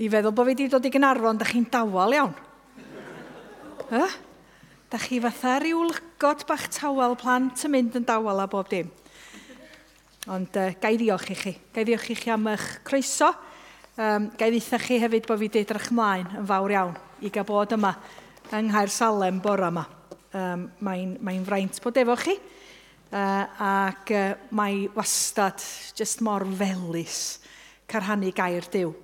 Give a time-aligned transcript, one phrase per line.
[0.00, 2.30] I feddwl bod fi wedi dod i Gynarfon, da chi'n dawel iawn.
[3.90, 4.06] Ha?
[4.88, 8.88] Da chi fatha rhyw lygod bach tawel plant yn mynd yn dawel a bob dim.
[10.32, 11.52] Ond uh, gai ddiolch i chi.
[11.74, 13.28] Gai ddiolch i chi am eich croeso.
[14.00, 17.48] Um, gai ddeitha chi hefyd bod fi wedi edrych ymlaen yn fawr iawn i gael
[17.50, 17.92] bod yma
[18.56, 19.84] yng Nghaer Salem bore yma.
[20.32, 22.38] Um, Mae'n mae fraint bod efo chi.
[23.10, 25.60] Uh, ac uh, mae wastad
[25.92, 27.20] jyst mor felus
[27.90, 28.96] carhannu gair diw.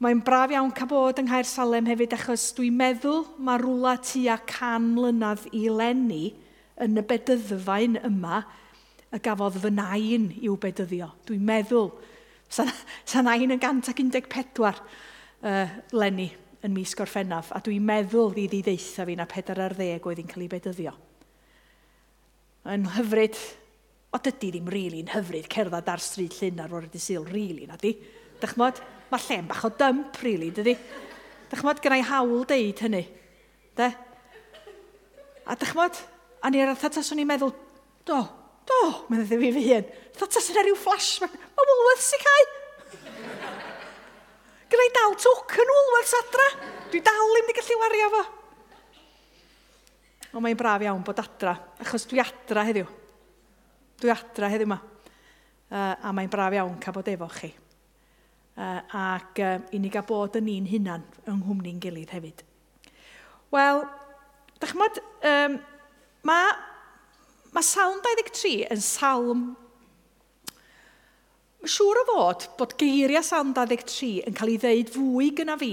[0.00, 4.38] Mae'n braf iawn ca bod yng Nghaer Salem hefyd achos dwi'n meddwl mae rwla tua
[4.48, 6.30] can mlynedd i lenni
[6.80, 8.38] yn y bedyddfaen yma
[9.12, 11.10] y gafodd fy nain i'w bedyddio.
[11.28, 11.90] Dwi'n meddwl,
[12.48, 12.70] sa'n
[13.04, 16.30] sa nain yn 114 uh, lenni
[16.64, 20.54] yn mis gorffennaf a dwi'n meddwl ddi ddeitha fi na 40 oedd hi'n cael ei
[20.54, 20.94] bedyddio.
[22.72, 23.36] Yn hyfryd,
[24.16, 27.68] o dydy ddim rili'n really hyfryd cerdded ar stryd llun ar o'r dysil, rili really,
[27.68, 27.92] na di.
[28.40, 28.80] Dychmod?
[29.10, 30.76] mae lle'n bach o dymp, really, dydy?
[31.50, 33.02] Dych chmod, gynnau hawl deud hynny.
[33.78, 33.88] De?
[35.46, 35.98] A dych chmod,
[36.42, 37.52] a ni'r arth atas o'n i'n meddwl,
[38.06, 38.20] do,
[38.70, 39.88] do, mae'n ddeud fi fy hun.
[40.20, 42.50] Atas yna rhyw flash, mae ma Woolworths i cael.
[44.70, 46.46] Gynnau dal twc yn Woolworths adra.
[46.92, 48.22] Dwi dal ddim wedi gallu wario fo.
[50.30, 52.86] Ond mae'n braf iawn bod adra, achos dwi adra heddiw.
[53.98, 54.78] Dwi adra heddiw yma.
[55.70, 57.50] Uh, a mae'n braf iawn cael bod efo chi
[58.56, 62.44] uh, ac uh, i ni gael bod yn ni'n hunan yng nghwmni'n gilydd hefyd.
[63.54, 63.84] Wel,
[64.60, 65.56] da chmod, um,
[66.26, 66.52] mae
[67.54, 69.50] ma salm 23 yn salm
[71.60, 75.72] Mae siŵr o fod bod geiriau salm 23 yn cael ei ddeud fwy gyna fi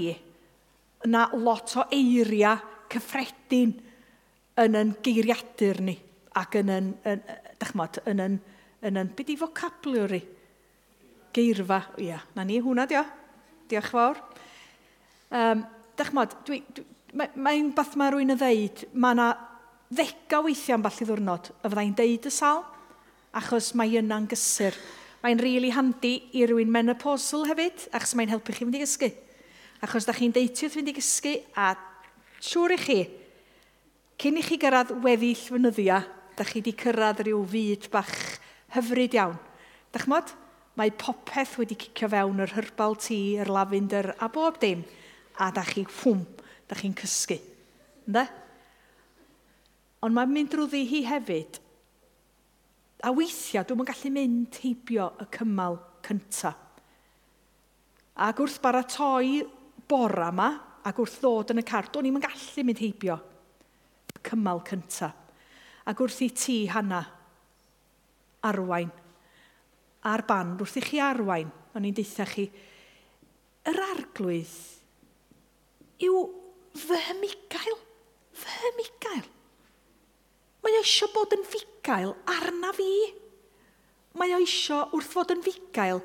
[1.08, 2.58] na lot o eiriau
[2.92, 3.72] cyffredin
[4.60, 5.94] yn yn geiriadur ni
[6.36, 8.36] ac yn yn, yn, yn, yn, yn, yn, yn,
[8.92, 10.36] yn, yn, yn, yn, yn, yn, yn,
[11.38, 11.82] geirfa.
[12.02, 13.04] Ia, na ni, hwnna dio.
[13.70, 14.22] Diolch fawr.
[15.30, 15.66] Um,
[15.98, 16.64] Dach mod, dwi'n...
[16.74, 16.86] Dwi,
[17.16, 19.28] Mae'n mae bath mae rwy'n y ddeud, mae yna
[19.88, 22.60] ddega weithiau am ball i ddwrnod y fyddai'n deud y sal,
[23.32, 24.76] achos mae yna'n gysur.
[25.22, 29.08] Mae'n rili really handi i rywun menopausal hefyd, achos mae'n helpu chi fynd i gysgu.
[29.86, 31.72] Achos da chi'n deitio fynd i gysgu, a
[32.44, 32.98] siŵr i chi,
[34.20, 36.02] cyn i chi gyrraedd weddill fynyddia,
[36.36, 38.14] da chi wedi cyrraedd rhyw fyd bach
[38.76, 39.40] hyfryd iawn.
[39.96, 40.36] Dach mod?
[40.78, 44.84] Mae popeth wedi cicio fewn yr hyrbal tŷ, yr lafinder a bob dim.
[45.42, 46.20] A da chi, ffwm,
[46.70, 47.38] da chi'n cysgu.
[48.06, 48.22] Ynde?
[50.06, 51.58] Ond mae'n mynd drwyddi hi hefyd.
[53.02, 56.62] A weithiau, dwi'n gallu mynd heibio y cymal cyntaf.
[58.18, 59.42] Ac wrth baratoi
[59.90, 60.48] bora yma,
[60.86, 63.18] ac wrth ddod yn y car, do'n i'n gallu mynd heibio
[64.14, 65.26] y cymal cyntaf.
[65.90, 67.02] Ac wrth i ti, hana
[68.46, 68.90] arwain
[70.06, 72.46] a'r band wrth i chi arwain, o'n i'n deitha chi,
[73.68, 74.54] yr arglwydd
[76.06, 76.20] yw
[76.78, 77.76] fy hymigael,
[78.38, 79.26] fy hymigael.
[80.62, 82.88] Mae o eisiau bod yn fugael arna fi.
[84.18, 86.02] Mae o eisiau wrth fod yn fugael.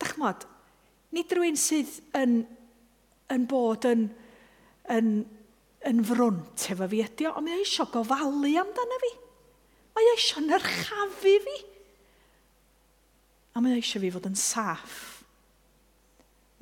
[0.00, 0.44] Dach mod,
[1.14, 2.42] nid rwy'n sydd yn,
[3.32, 4.08] yn bod yn,
[4.92, 5.12] yn,
[5.88, 9.12] yn frwnt efo fi ydi o, ond mae o eisiau gofalu amdano fi.
[9.94, 11.56] Mae o eisiau nyrchafu fi.
[13.54, 15.24] A mae eisiau fi fod yn saff.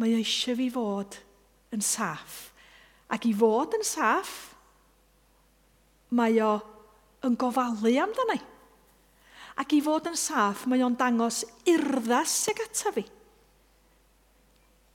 [0.00, 1.18] Mae eisiau fi fod
[1.72, 2.50] yn saff.
[3.12, 4.52] Ac i fod yn saff,
[6.12, 6.52] mae o
[7.24, 8.42] yn gofalu amdana i.
[9.60, 13.04] Ac i fod yn saff, mae o'n dangos urddas ag ata fi.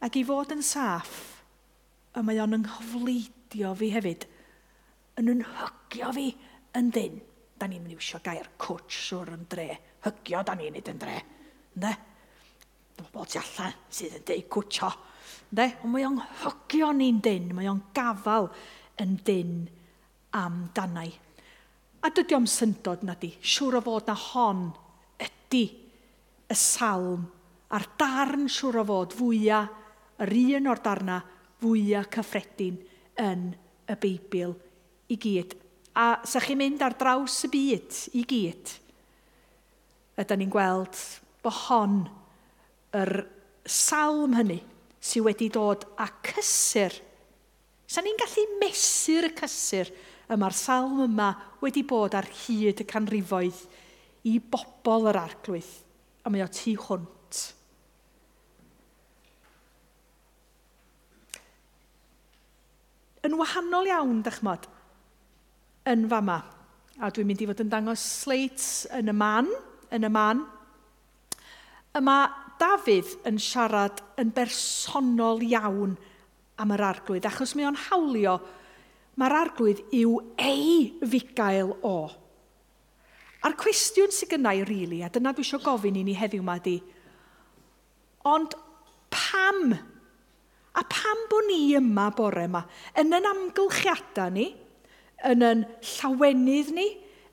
[0.05, 1.13] Ac i fod yn saff,
[2.17, 4.25] y mae o'n ynghyfleidio fi hefyd,
[5.21, 6.27] yn ynhygio fi
[6.77, 7.17] yn dyn.
[7.57, 9.69] Da ni'n mynd i wisio gair cwtsh o'r yn dre.
[10.05, 11.15] Hygio, da ni'n nid yn dre.
[11.81, 11.93] Ne?
[12.97, 14.89] Bobl tu allan sydd yn deud cwtio.
[15.57, 15.69] Ne?
[15.83, 18.49] Ond mae o'n hygio ni'n dyn, mae o'n gafal
[19.03, 19.55] yn dyn
[20.37, 21.11] am danau.
[22.01, 23.31] A dydy o'm syndod na di.
[23.41, 24.67] Siŵr o fod na hon
[25.21, 25.65] ydy
[26.47, 27.25] y salm
[27.73, 29.73] a'r darn siŵr o fod fwyaf,
[30.23, 31.19] yr un o'r darna
[31.61, 32.77] fwyaf cyffredin
[33.21, 33.51] yn
[33.87, 34.55] y Beibl
[35.13, 35.53] i gyd.
[35.97, 38.73] A sa chi'n mynd ar draws y byd i gyd,
[40.21, 40.97] ydyn ni'n gweld
[41.47, 41.99] bod hon
[42.97, 43.13] yr
[43.67, 44.59] salm hynny
[44.99, 46.93] sydd wedi dod â cysur.
[47.87, 49.91] Sa'n ni'n gallu mesur y cysur
[50.33, 51.31] yma'r salm yma
[51.63, 53.61] wedi bod ar hyd y canrifoedd
[54.27, 55.69] i bobl yr arglwydd,
[56.27, 57.43] a mae o tu hwnt.
[63.27, 64.67] Yn wahanol iawn, dychmod,
[65.87, 66.41] yn fama,
[66.99, 69.49] a dwi'n mynd i fod yn dangos sleit yn y man,
[69.95, 70.43] yn y man,
[71.95, 72.17] Yma
[72.57, 75.93] Dafydd yn siarad yn bersonol iawn
[76.57, 78.37] am yr arglwydd, achos mae o'n hawlio
[79.17, 81.97] mae'r arglwydd yw ei fugail o.
[83.45, 86.57] A'r cwestiwn sydd gynnau, rili, really, a dyna dwi eisiau gofyn i ni heddiw yma
[86.65, 86.79] di,
[88.25, 88.57] ond
[89.13, 89.73] pam?
[90.77, 92.63] A pam bod ni yma bore yma?
[92.97, 94.47] Yn yn amgylchiadau ni,
[95.29, 96.87] yn yn llawenydd ni,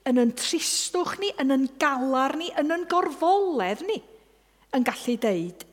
[0.05, 4.01] yn yn tristwch ni, yn yn galar ni, yn yn gorfoledd ni?
[4.75, 5.63] yn gallu deud,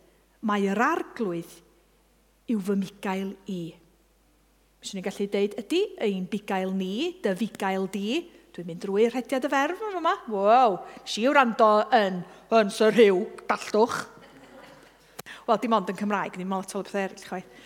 [0.47, 1.55] mae'r arglwydd
[2.53, 3.63] yw fy migael i.
[4.83, 8.23] Fyswn ni'n gallu deud, ydy ein bigael ni, dy figael di,
[8.53, 10.15] dwi'n mynd drwy'r rhediad y ferf yn yma.
[10.31, 12.21] Wow, si yw rando yn,
[12.59, 14.03] yn sy'r rhyw, dallwch.
[15.47, 17.63] Wel, dim ond yn Cymraeg, ddim lot o bethau eraill chwaith.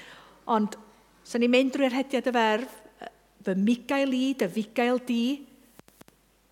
[0.56, 0.76] Ond,
[1.24, 2.78] sa'n so ni'n mynd drwy'r rhediad y ferf,
[3.46, 5.24] fy migael i, dy figael di,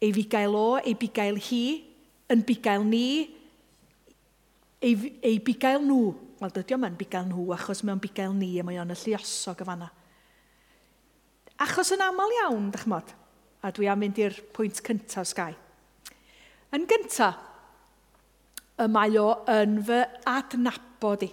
[0.04, 1.64] ei figael o, ei bigael hi,
[2.32, 3.06] yn bigael ni,
[4.84, 4.94] ei,
[5.24, 8.64] ei bugail nhw, wel dydy o'n yn bugail nhw achos mae o'n bugail ni a
[8.66, 9.90] mae o'n y lluosog y fanna.
[11.64, 13.14] Achos yn aml iawn, dych mod,
[13.64, 15.54] a dwi am mynd i'r pwynt cyntaf sgai.
[16.74, 17.38] Yn gyntaf,
[18.82, 21.30] y mae o yn fy adnabod i.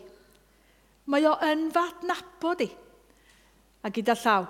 [1.09, 2.69] Mae o yn fy adnabod i.
[3.81, 4.45] A gyda llaw,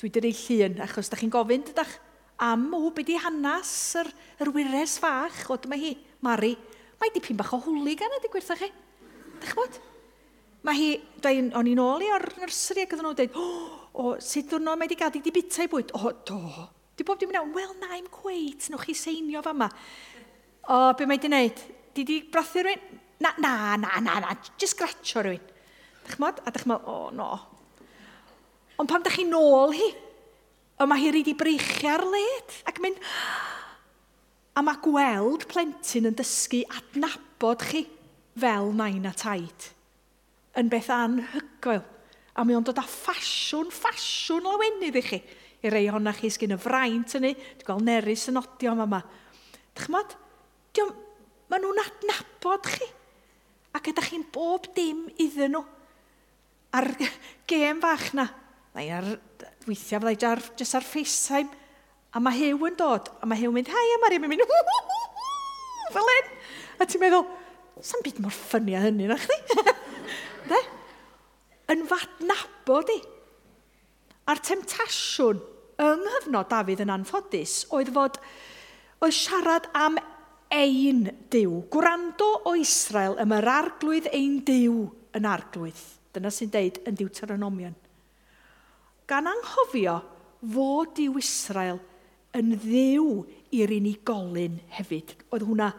[0.00, 1.98] dwi dy'r ei llun, achos da chi'n gofyn, dyda'ch
[2.48, 4.08] am o, beth i hanes yr,
[4.40, 5.92] yr wires fach, o dyma hi,
[6.24, 6.54] Mari,
[6.98, 8.68] Mae dipyn bach o hwli gan ydy gwertha chi.
[9.42, 9.78] Dych bod?
[10.66, 10.88] Mae hi,
[11.56, 13.44] o'n i'n ôl i o'r nursery ac oedden nhw'n dweud, o,
[14.02, 15.94] oh, sut wrno mae wedi gadw i di bita i bwyd?
[15.94, 16.38] O, do.
[16.98, 19.68] Di bob dim yn iawn, wel na, i'm cweit, nwch chi seinio fa yma.
[20.66, 21.62] O, be mae wedi wneud?
[21.94, 22.98] Di di brathu rhywun?
[23.22, 25.54] Na, na, na, na, na, just gratio rhywun.
[26.08, 26.42] Dych mod?
[26.42, 27.30] A dych mod, o, oh, no.
[28.78, 29.88] Ond pam dych chi'n ôl hi?
[30.78, 32.98] O, mae hi rydw i breichia'r led ac mynd,
[34.58, 37.84] A mae gweld plentyn yn dysgu adnabod chi
[38.38, 39.68] fel nain a taid
[40.58, 41.84] yn beth anhygoel.
[42.34, 45.18] A mae o'n dod â ffasiwn, ffasiwn lawenydd i chi.
[45.62, 49.00] I rei honna chi sgyn y fraint yn dwi'n gweld nerys yn odio yma yma.
[49.74, 50.16] Dych Dychmod,
[51.50, 52.90] maen nhw'n adnabod chi.
[53.78, 55.64] Ac ydych chi'n bob dim iddyn nhw.
[56.78, 56.90] A'r
[57.48, 58.26] gêm fach na,
[58.74, 61.50] weithiau fyddai jyst ar FaceTime,
[62.16, 64.56] A mae Hew yn dod, a mae Hew yn mynd, hai, a Mariam yn mynd,
[65.92, 66.32] fel hyn.
[66.78, 67.26] A ti'n meddwl,
[67.84, 69.38] sa'n byd mor ffynnu a hynny, na chdi?
[70.50, 70.60] De?
[71.74, 72.98] Yn fadnabod i.
[74.28, 75.40] A'r temtasiwn
[75.78, 78.16] yng nghyfnod Dafydd yn anffodus oedd fod,
[79.04, 79.98] oedd siarad am
[80.54, 81.60] ein diw.
[81.72, 85.84] Gwrando o Israel ym yr arglwydd ein diw yn arglwydd.
[86.16, 87.76] Dyna sy'n deud yn diw teronomion.
[89.08, 90.00] Gan anghofio
[90.54, 91.78] fod diw Israel
[92.38, 93.08] yn ddiw
[93.58, 95.14] i'r unigolyn hefyd.
[95.32, 95.70] Oedd hwnna,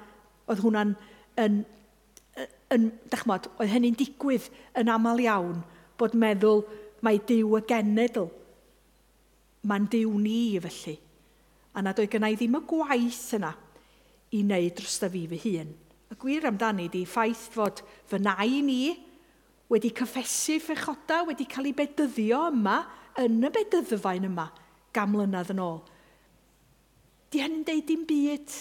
[0.49, 0.95] oedd hwnna'n,
[1.39, 1.59] yn,
[2.39, 5.61] yn, yn dachmod, oedd hynny'n digwydd yn aml iawn
[5.99, 6.63] bod meddwl
[7.05, 8.29] mae diw y genedl.
[9.67, 10.95] Mae'n diw ni felly.
[11.75, 13.53] A nad oedd gennau ddim y gwaith yna
[14.33, 15.75] i wneud dros fi fy hun.
[16.09, 18.81] Y gwir amdani di ffaith fod fy nai ni
[19.69, 22.79] wedi cyffesu ffechoda, wedi cael ei bedyddio yma,
[23.21, 24.47] yn y bedyddfaen yma,
[24.95, 25.81] gam mlynedd yn ôl.
[27.29, 28.53] Di hynny'n deud dim byd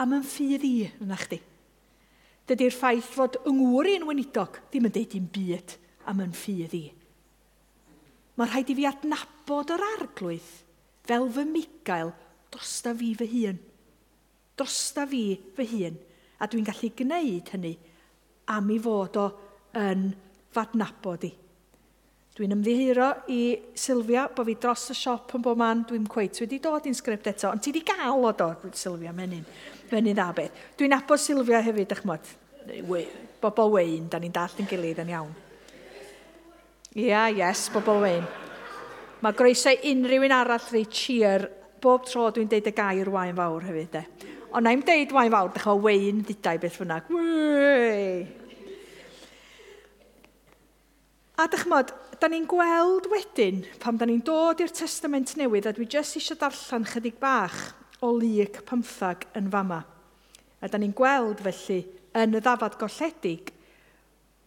[0.00, 1.40] am yn ffydd i yna chdi.
[2.48, 5.76] Dydy'r ffaith fod yngwr i'n weinidog ddim yn deud dim byd
[6.10, 6.84] am yn ffydd i.
[8.38, 10.52] Mae rhaid i fi adnabod o'r arglwydd
[11.08, 12.14] fel fy migael
[12.54, 13.58] drosta fi fy hun.
[14.56, 15.24] Drosta fi
[15.56, 15.98] fy hun.
[16.40, 17.74] A dwi'n gallu gwneud hynny
[18.54, 19.26] am i fod o
[19.78, 20.08] yn
[20.54, 21.32] fadnabod i.
[22.40, 23.40] Dwi'n ymddiheuro i
[23.76, 25.82] Sylvia bod fi dros y siop yn bob man.
[25.84, 29.42] Dwi'n cweith wedi dod i'n sgript eto, ond ti wedi gael o dod, Sylvia, menyn.
[29.90, 30.62] Menyn dda beth.
[30.80, 32.32] Dwi'n abod Sylvia hefyd, eich mod.
[33.44, 35.36] Bobl wein, da ni'n dall yn gilydd yn iawn.
[36.94, 38.24] Ia, yeah, yes, bobl wein.
[39.20, 41.44] Mae groesau unrhyw un arall rei cheer
[41.84, 44.30] bob tro dwi'n deud y gair wain fawr hefyd, de.
[44.48, 47.02] Ond na'i'n deud wain fawr, dych o wein ddidau beth fyna.
[47.12, 48.39] Wei!
[51.40, 51.88] A dych chmod,
[52.20, 56.36] da ni'n gweld wedyn, pam da ni'n dod i'r testament newydd, a dwi jyst eisiau
[56.36, 57.56] darllen chydig bach
[58.04, 59.78] o lyg pymthag yn fama.
[60.60, 61.78] A da ni'n gweld felly
[62.20, 63.54] yn y ddafad golledig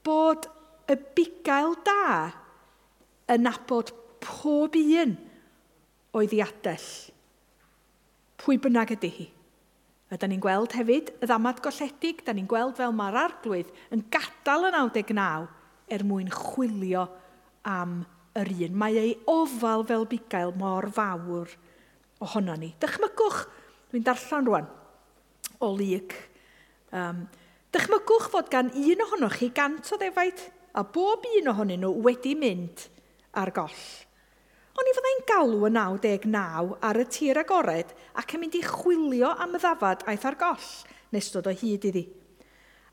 [0.05, 0.45] bod
[0.85, 2.05] y bugail da
[3.33, 3.89] yn nabod
[4.21, 5.17] pob un
[6.13, 6.91] o'i ddiadell.
[8.37, 9.27] Pwy bynnag ydy hi?
[10.13, 14.05] A da ni'n gweld hefyd y ddamad golledig, da ni'n gweld fel mae'r arglwydd yn
[14.13, 17.07] gadael y 99 er mwyn chwilio
[17.69, 18.01] am
[18.39, 18.77] yr un.
[18.77, 21.51] Mae ei ofal fel bugail mor fawr
[22.23, 22.73] ohono ni.
[22.81, 23.43] Dychmygwch,
[23.91, 24.69] dwi'n darllen rwan
[25.63, 26.15] o lyg.
[26.93, 27.25] Um,
[27.73, 32.33] dychmygwch fod gan un ohonoch chi gant o ddefaid a bob un ohonyn nhw wedi
[32.39, 32.87] mynd
[33.37, 33.83] ar goll.
[34.73, 39.35] Ond i fyddai'n galw y 99 ar y tir agored ac yn mynd i chwilio
[39.43, 40.69] am y ddafad aeth ar goll
[41.13, 42.07] nes dod o hyd iddi.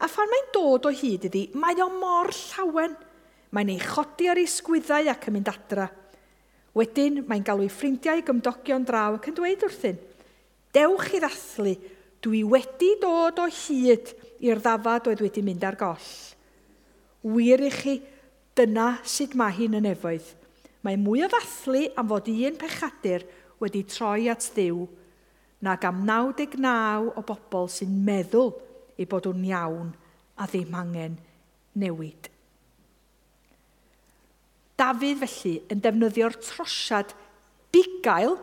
[0.01, 2.95] A phan mae'n dod o hyd iddi, mae o mor llawen.
[3.53, 5.89] Mae'n ei chodi ar ei sgwyddau ac yn mynd adra.
[6.77, 9.99] Wedyn, mae'n galw ei ffrindiau gymdogion draw ac yn dweud wrthyn,
[10.71, 11.73] Dewch i ddathlu,
[12.23, 14.13] dwi wedi dod o hyd
[14.47, 16.11] i'r ddafad oedd wedi mynd ar goll.
[17.27, 17.97] Wir i chi,
[18.55, 20.29] dyna sut mae hi'n yn efoedd.
[20.87, 23.27] Mae mwy o ddathlu am fod un pechadur
[23.61, 24.87] wedi troi at ddiw
[25.67, 28.55] nag am 99 o bobl sy'n meddwl
[29.01, 29.91] i bod nhw'n iawn
[30.41, 31.17] a ddim angen
[31.81, 32.29] newid.
[34.81, 37.13] Dafydd felly yn defnyddio'r trosiad
[37.73, 38.37] bugail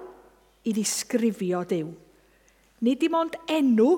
[0.68, 1.90] i ddisgrifio Dyw.
[2.86, 3.90] Nid dim ond enw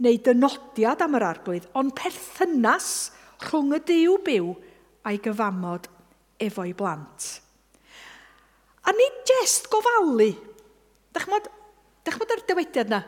[0.00, 3.10] neu dynodiad am yr arglwydd, ond perthynas
[3.46, 4.50] rhwng y Dyw byw
[5.06, 5.86] a'i gyfamod
[6.40, 7.28] efo'i blant.
[8.88, 10.32] A nid jest gofalu.
[11.14, 11.48] Dach chmod,
[12.06, 13.02] dach chmod yr dywediad yna?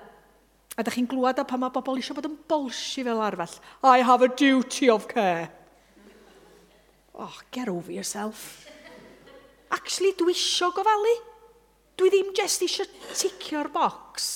[0.72, 3.58] A ydych chi'n glwad a pan mae bobl eisiau bod yn bolsi fel arfell.
[3.84, 5.50] I have a duty of care.
[7.12, 8.64] Oh, get over yourself.
[9.70, 11.12] Actually, dwi isio gofalu.
[12.00, 14.28] Dwi ddim just eisiau ticio'r bocs.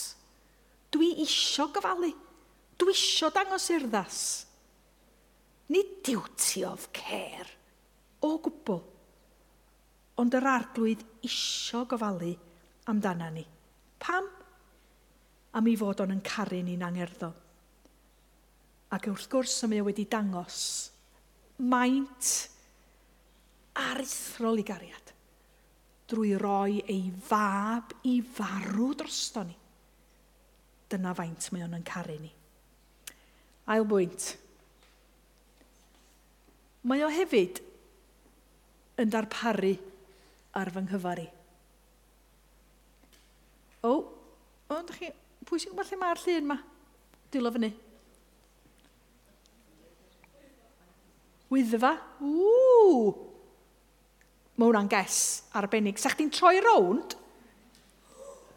[0.93, 2.13] Dwi isio gofalu.
[2.77, 4.21] Dwi isio dangos urddas.
[5.73, 7.49] Nid duty of care.
[8.21, 8.83] O gwbl.
[10.21, 12.37] Ond yr arglwydd isio gofalu
[12.93, 13.49] amdana ni.
[14.01, 14.36] Pam?
[15.57, 17.33] am ei fod o'n yn caru ni'n angerddo.
[18.93, 20.61] Ac wrth gwrs, mae wedi dangos
[21.57, 22.33] maint
[23.81, 25.13] aruthrol i gariad
[26.07, 29.57] drwy roi ei fab i farw drosto ni.
[30.87, 32.31] Dyna faint mae o'n yn caru ni.
[33.75, 34.29] Ail bwynt.
[36.87, 37.59] Mae o hefyd
[39.03, 39.75] yn darparu
[40.57, 41.27] ar fy nghyfari.
[43.87, 43.97] O,
[44.73, 45.11] ond chi
[45.47, 46.57] Pwy sy'n gwybod lle mae'r llun yma?
[47.31, 47.71] Dilo fyny.
[51.53, 51.93] Wyddfa.
[52.21, 53.15] Ww!
[54.57, 55.21] Mae hwnna'n ges
[55.57, 56.01] arbennig.
[56.01, 57.15] Sa'ch ti'n troi rownd,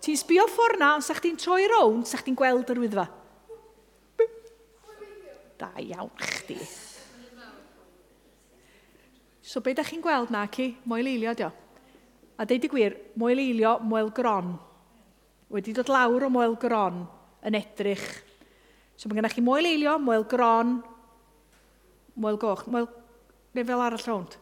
[0.01, 3.08] ti'n sbio ffordd na, ond sa'ch ti'n troi rownd, sa'ch ti'n gweld yr wyddfa.
[5.60, 6.55] Da iawn chdi.
[9.43, 10.72] So be da chi'n gweld na, ci?
[10.88, 11.50] Moel eilio, dio.
[12.39, 14.53] A deud y gwir, moel eilio, moel gron
[15.50, 17.03] wedi dod lawr o moel gron
[17.46, 18.06] yn edrych.
[19.00, 20.79] So mae gennych chi moel eilio, moel gron,
[22.20, 22.89] moel goch, moel...
[23.56, 24.36] neu fel arall rownd.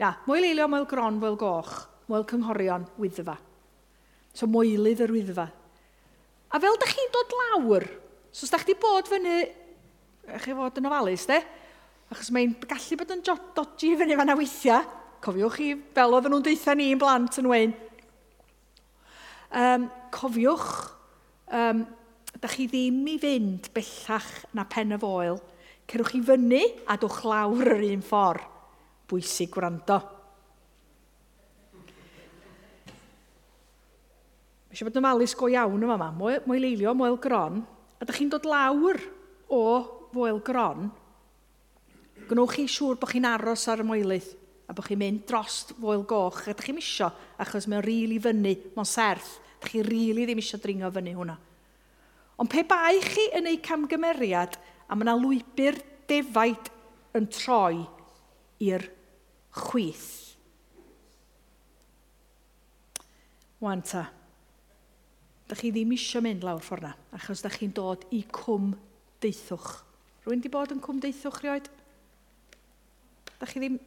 [0.00, 1.74] Na, moel eilio, moel gron, moel goch,
[2.08, 3.36] moel cynghorion, wyddfa.
[4.32, 5.48] So moelydd yr wyddfa.
[6.52, 7.84] A fel da chi'n dod lawr,
[8.32, 9.36] so os da chdi bod fyny,
[10.32, 11.38] eich chi fod yn ofalus, de?
[12.12, 14.88] Achos mae'n gallu bod yn dodgy fyny fan a weithiau.
[15.22, 17.74] Cofiwch chi, fel oedden nhw'n deitha ni'n blant yn wein,
[19.52, 20.68] Um, cofiwch,
[21.52, 21.84] um,
[22.40, 25.36] da chi ddim i fynd bellach na pen y foel.
[25.90, 28.48] Cerwch chi fyny a dwch lawr yr un ffordd.
[29.12, 29.98] Bwysig gwrando.
[34.72, 36.08] Mae eisiau bod yn malus go iawn yma yma.
[36.16, 37.60] Mwy, leilio, mwyl gron.
[38.00, 38.96] A da chi'n dod lawr
[39.52, 39.64] o
[40.14, 40.88] foel gron.
[42.30, 44.32] Gwnewch chi siŵr bod chi'n aros ar y moelydd
[44.64, 46.46] a bod chi'n mynd drost foel goch.
[46.48, 49.41] A da chi'n misio achos mae'n rili really fyny, mae'n serth.
[49.62, 51.36] Dach chi rili really ddim eisiau dringo fyny hwnna.
[52.42, 54.56] Ond pe bai chi yn ei camgymeriad
[54.90, 55.76] a mae yna lwybr
[56.10, 56.70] defaid
[57.14, 57.84] yn troi
[58.66, 58.88] i'r
[59.54, 60.08] chwith.
[63.62, 64.08] Wan ta,
[65.46, 68.72] da chi ddim eisiau mynd lawr ffordd na, achos da chi'n dod i cwm
[69.22, 69.76] deithwch.
[70.26, 71.70] Rwy'n di bod yn cwm deithwch rioed?
[73.38, 73.78] Da chi ddim...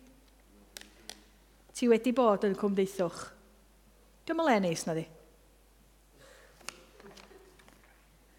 [1.75, 3.25] Ti wedi bod yn cwm deithwch?
[4.23, 5.03] Dwi'n mynd le neis na di.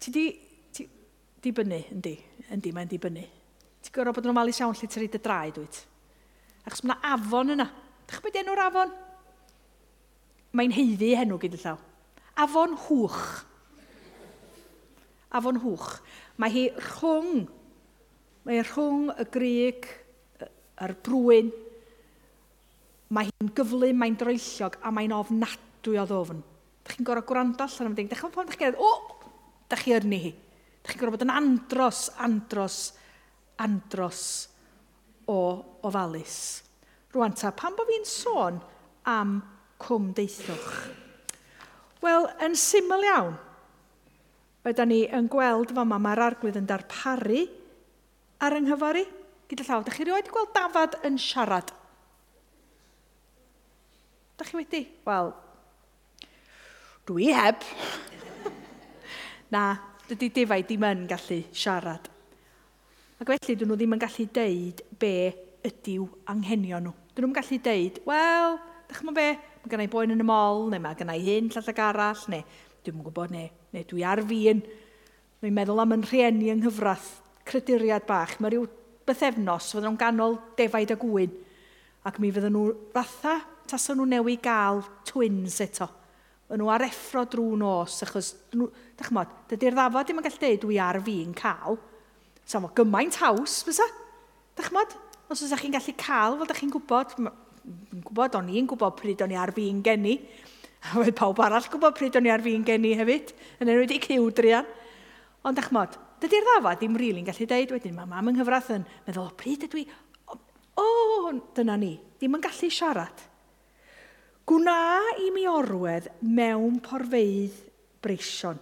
[0.07, 0.39] ti di,
[0.71, 0.87] ti,
[1.41, 2.13] di bynnu, yndi,
[2.55, 3.23] yndi, mae'n di bynnu.
[3.83, 5.79] Ti'n gorfod bod yn ofalus iawn lle ti'n rhaid y draed, wyt?
[6.67, 7.67] Achos mae yna afon yna.
[8.07, 8.93] Dych beth enw'r afon?
[10.55, 11.81] Mae'n heiddi henw gyda llaw.
[12.39, 13.19] Afon hwch.
[15.35, 15.89] Afon hwch.
[16.39, 17.43] Mae hi rhwng,
[18.47, 19.91] mae rhwng y grig,
[20.87, 21.51] yr brwyn.
[23.11, 26.41] Mae hi'n gyflym, mae'n droelliog a mae'n ofnadwy o ddofn.
[26.87, 28.11] Dych chi'n gorau gwrando allan am ddeg.
[28.11, 28.91] Dych chi'n ffordd chi'n o,
[29.67, 30.31] Da chi yn hi.
[30.83, 32.77] Da chi'n gorfod bod yn andros, andros,
[33.59, 34.21] andros
[35.27, 35.39] o
[35.87, 36.37] ofalus.
[37.11, 38.61] Rwan ta, pan bod fi'n sôn
[39.07, 39.39] am
[39.83, 40.71] cwm deithwch?
[42.03, 43.35] Wel, yn syml iawn,
[44.67, 47.43] oedden ni yn gweld fama mae'r arglwydd yn darparu
[48.43, 49.03] ar yng nghyfori.
[49.47, 51.71] Gyda llaw, da chi rioed gweld dafad yn siarad?
[54.37, 54.83] Da chi wedi?
[55.07, 55.31] Wel,
[57.07, 57.63] dwi heb
[59.53, 59.63] na,
[60.07, 62.07] dydy defaid ddim yn gallu siarad.
[63.17, 65.13] Ac felly, dyn nhw ddim yn gallu deud be
[65.67, 66.95] ydyw anghenion nhw.
[67.15, 69.27] Dyn nhw'n gallu deud, wel, dych chi'n be,
[69.63, 72.43] mae gennau boen yn y mol, neu mae gennau hyn llall arall, neu
[72.85, 74.61] dwi'n gwybod, neu, neu dwi ar fi'n.
[75.41, 77.09] Mae'n meddwl am yn rhieni yng nghyfraith,
[77.47, 78.37] creduriad bach.
[78.39, 78.67] Mae rhyw
[79.07, 81.33] bythefnos, fydden nhw'n ganol defaid a gwyn.
[82.07, 85.89] Ac mi fydden nhw fatha, tasen nhw newi gael twins eto.
[86.47, 90.61] Yn nhw ar effro drwy nos, achos, dych chmod, dydy'r ddafod ddim yn gallu dweud
[90.63, 91.75] dwi ar fi'n cael.
[92.47, 93.83] Sa'n mo, gymaint haws, fysa?
[94.55, 94.95] Dych chmod,
[95.27, 99.25] os ydych chi'n gallu cael, fel dych chi'n gwybod, yn gwybod, o'n i'n gwybod pryd
[99.25, 100.15] o'n i ar fi'n geni.
[100.87, 104.01] A wedi pawb arall gwybod pryd o'n i ar fi'n geni hefyd, yn enwyd i
[104.07, 104.71] cyw drian.
[105.43, 108.71] Ond dach chmod, dydy'r ddafod ddim rili'n really gallu deud, wedyn mae mam yng Nghyfrath
[108.77, 109.89] yn meddwl, pryd ydw i,
[110.31, 110.39] o,
[110.79, 113.26] o, dyna ni, ddim yn gallu siarad.
[114.47, 117.55] Gwna i mi orwedd mewn porfeidd
[117.99, 118.61] breision,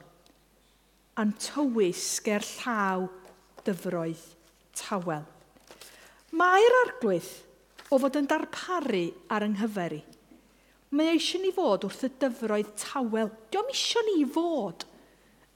[1.22, 3.04] a'n tywys ger llaw
[3.68, 4.24] dyfroedd
[4.82, 5.28] tawel.
[6.42, 7.30] Mae'r arglwydd
[7.94, 10.02] o fod yn darparu ar ynghyferi.
[10.98, 13.30] Mae eisiau ni fod wrth y dyfroedd tawel.
[13.54, 14.90] Dio am eisiau ni fod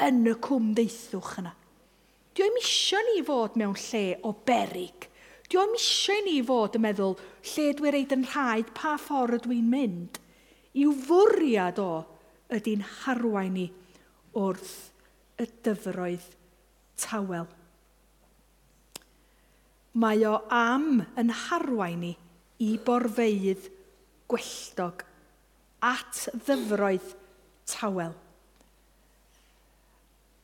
[0.05, 1.57] yn y cwm deithwch yna.
[2.37, 5.09] Dio am eisiau ni fod mewn lle o berig.
[5.49, 9.57] Dio am eisiau ni fod yn meddwl lle dwi'n reid yn rhaid, pa ffordd ydw
[9.57, 10.18] i'n mynd
[10.77, 11.91] i'w fwriad o
[12.53, 13.65] ydy'n harwain ni
[14.37, 14.75] wrth
[15.39, 16.27] y dyfroedd
[16.99, 17.47] tawel.
[19.99, 22.13] Mae o am yn harwain ni
[22.61, 23.69] i borfeidd
[24.29, 25.05] gwelltog
[25.85, 27.13] at ddyfroedd
[27.69, 28.13] tawel.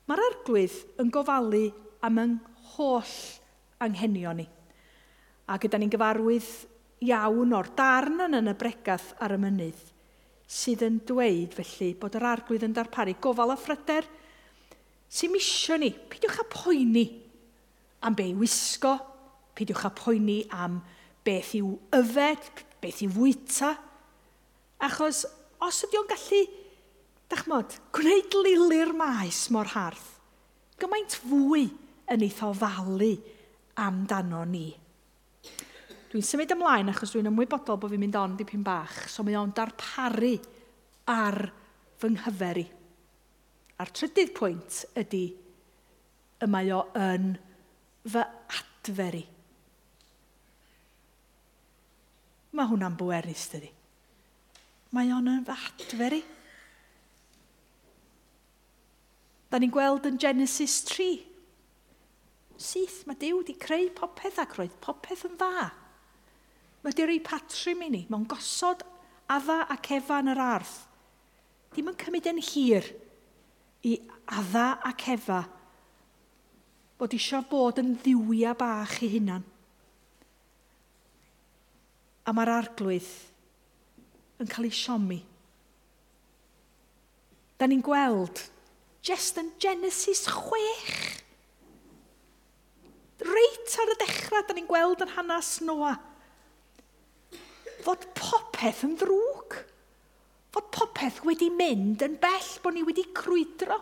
[0.05, 1.65] Mae'r arglwydd yn gofalu
[2.05, 2.37] am yng
[2.75, 3.17] holl
[3.81, 4.45] anghenion ni.
[5.49, 6.49] A gyda ni'n gyfarwydd
[7.05, 9.81] iawn o'r darn yn y bregath ar y mynydd
[10.45, 14.05] sydd yn dweud felly bod yr arglwydd yn darparu gofal a phryder
[15.09, 15.91] sy'n misio ni.
[15.91, 17.05] Peidiwch â poeni
[18.05, 18.95] am be i wisgo,
[19.57, 20.81] peidiwch â poeni am
[21.25, 23.73] beth yw yfed, beth yw fwyta.
[24.85, 25.23] Achos
[25.65, 26.41] os ydy o'n gallu,
[27.31, 30.19] dachmod, gwneud lili'r maes mor harth,
[30.81, 31.69] gymaint fwy
[32.11, 33.15] yn eitho falu
[33.81, 34.67] amdano ni.
[36.15, 39.49] Dwi'n symud ymlaen achos dwi'n ymwybodol bod fi'n mynd on dipyn bach, so mae o'n
[39.51, 40.37] darparu
[41.11, 41.35] ar
[41.99, 42.63] fy nghyfer i.
[43.83, 45.25] A'r trydydd pwynt ydy
[46.39, 47.33] y mae o yn
[48.07, 48.23] fy
[48.61, 49.25] adferi.
[52.55, 53.75] Mae hwnna'n bwerus, dydy.
[54.95, 56.23] Mae o'n yn fy adferi.
[59.51, 61.13] Da ni'n gweld yn Genesis 3.
[62.55, 65.73] Syth, mae Dyw wedi creu popeth ac roedd popeth yn dda.
[66.85, 68.03] Mae ripatri mi ni.
[68.09, 68.83] Mae'n gosod
[69.33, 70.75] adda ac efan yr arth.
[71.73, 72.85] Dim yn cymryd yn hir
[73.85, 73.97] i
[74.29, 75.41] adda ac efa
[76.95, 79.43] bod eisiau bod yn ddiwia bach i hunan.
[82.25, 83.09] A mae'r arglwydd
[84.41, 85.19] yn cael ei siomi.
[87.59, 88.39] Da ni'n gweld,
[89.05, 91.21] just yn Genesis 6,
[93.25, 95.99] reit ar y dechrau, da ni'n gweld yn hanes Noah,
[97.85, 99.57] fod popeth yn ddrwg.
[100.55, 103.77] Fod popeth wedi mynd yn bell bod ni wedi crwydro.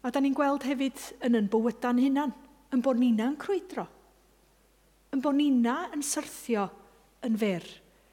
[0.00, 2.32] A da ni'n gweld hefyd yn yn bywyda'n hunan,
[2.72, 3.84] yn bod ni'na'n crwydro.
[5.12, 6.68] Yn bod ni'na yn syrthio
[7.26, 7.66] yn fyr.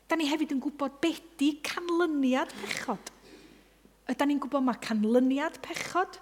[0.08, 3.12] Da ni hefyd yn gwybod beth di canlyniad pechod.
[4.08, 6.20] Ydy ni'n gwybod mae canlyniad pechod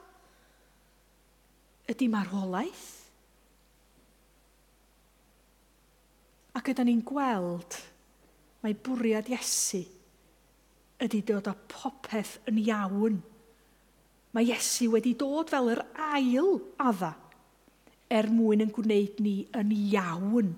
[1.92, 3.05] ydy marwolaeth
[6.56, 7.78] Ac ydy ni'n gweld
[8.64, 9.84] mae bwriad Iesu
[11.04, 13.18] ydy dod â popeth yn iawn.
[14.36, 17.12] Mae Iesu wedi dod fel yr ail adda
[18.16, 20.54] er mwyn yn gwneud ni yn iawn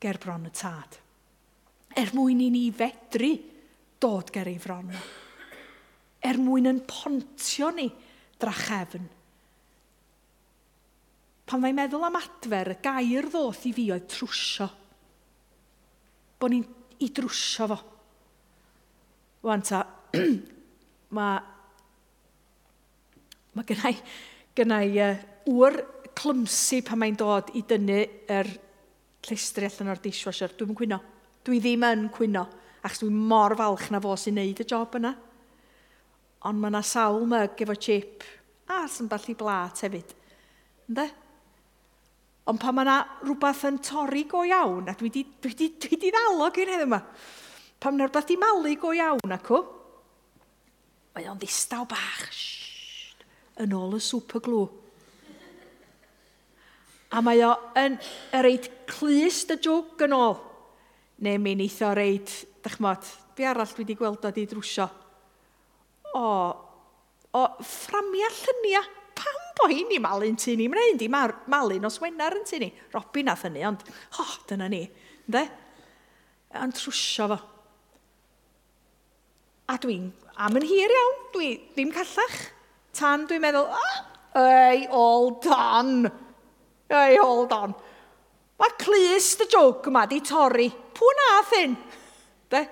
[0.00, 0.98] ger bron y tad.
[1.96, 3.32] Er mwyn i ni fedru
[4.00, 4.90] dod ger ei fron.
[6.24, 7.86] Er mwyn yn pontio ni
[8.40, 9.06] drachefn.
[11.46, 14.66] Pan mae'n meddwl am adfer, y gair ddoth i fi oedd trwsio
[16.40, 16.64] bod ni'n
[17.04, 17.78] i drwsio fo.
[19.46, 19.82] Wan ta,
[21.16, 21.38] mae
[23.56, 23.98] ma gynnau,
[24.56, 25.20] gynnau uh,
[25.52, 25.78] wr
[26.16, 28.00] clymsu pan mae'n dod i dynnu
[28.32, 28.48] yr
[29.26, 30.54] llestri allan o'r dishwasher.
[30.56, 31.00] Dwi'n cwyno.
[31.46, 32.46] Dwi ddim yn cwyno,
[32.82, 35.12] achos dwi'n mor falch na fo sy'n neud y job yna.
[36.46, 38.26] Ond mae yna sawl myg efo chip
[38.72, 40.16] a sy'n balli blat hefyd.
[40.88, 41.06] Ynddo?
[42.46, 45.96] Ond pan mae yna rhywbeth yn torri go iawn, a dwi wedi, dwi di, dwi
[45.98, 47.00] di ddalog i'r heddiw yma,
[47.82, 49.58] pan mae yna rhywbeth i malu go iawn acw,
[51.16, 53.24] mae o'n ddistaw bach, shh,
[53.64, 54.66] yn ôl y superglw.
[57.16, 57.50] A mae o
[57.82, 57.96] yn
[58.46, 60.38] reid clust y jwg yn ôl,
[61.26, 62.30] neu mi wneith o reid,
[62.62, 64.86] dychmod, be arall dwi wedi gweld o di drwsio.
[66.14, 66.28] O,
[67.34, 68.86] o fframia lluniau
[69.56, 70.68] bo hi'n i malu'n tu ni.
[70.70, 72.70] Mae'n di malu'n os wenar yn tu ni.
[72.94, 74.82] Robin nath hynny, ond ho, oh, dyna ni.
[75.26, 75.44] Ynddo?
[76.56, 77.38] A'n trwsio fo.
[79.66, 80.06] A dwi'n
[80.44, 81.18] am yn hir iawn.
[81.34, 82.38] Dwi ddim callach.
[82.96, 83.98] Tan dwi'n meddwl, ah,
[84.40, 86.06] ei, hold on.
[86.86, 87.74] Ei, hold on.
[88.56, 90.70] Mae'r clust y jwg yma di torri.
[90.96, 91.74] Pw na thyn?
[92.52, 92.62] De?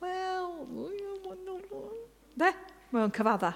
[0.00, 0.52] Wel,
[2.38, 2.52] de?
[2.94, 3.52] Mae'n cyfadda.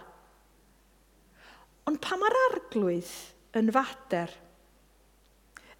[1.91, 3.13] Ond pa mae'r arglwydd
[3.59, 4.33] yn fader?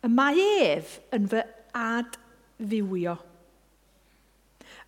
[0.03, 1.43] Y mae ef yn fy
[1.79, 2.17] ad
[2.59, 3.17] fywio.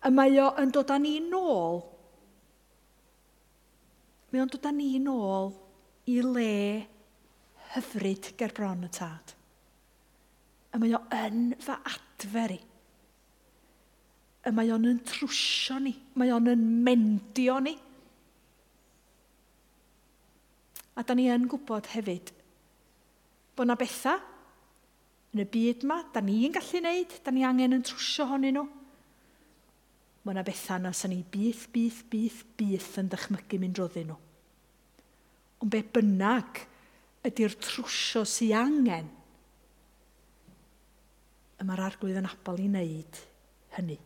[0.05, 1.79] Y mae o yn dod â ni nôl.
[4.31, 5.53] Mae o'n dod â ni nôl
[6.11, 6.51] i le
[7.73, 9.33] hyfryd gerbron y tad.
[10.75, 12.61] Y mae o yn fy adfer i.
[14.45, 15.95] Y mae o'n yn trwsio ni.
[16.19, 17.77] Mae o'n yn mendio ni.
[20.95, 22.31] A da ni yn gwybod hefyd
[23.55, 24.19] bod yna bethau
[25.35, 28.65] yn y byd yma, da ni'n gallu wneud, da ni angen yn trwsio honyn nhw.
[30.23, 34.17] Mae yna bethau yna sy'n ni byth, byth, byth, byth yn dychmygu mynd roddyn nhw.
[35.63, 36.63] Ond be bynnag
[37.27, 39.11] ydy'r trwsio sy'n angen,
[41.55, 43.19] y mae'r arglwydd yn abal i wneud
[43.77, 43.97] hynny.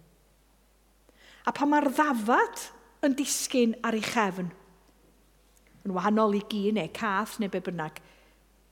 [1.46, 2.66] A pa mae'r ddafad
[3.06, 4.50] yn disgyn ar ei chefn,
[5.90, 7.98] yn wahanol i gi neu cath neu be bynnag,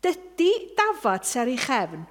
[0.06, 2.06] dydy dafad ser ei chefn